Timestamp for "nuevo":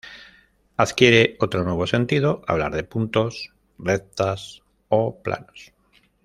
1.63-1.85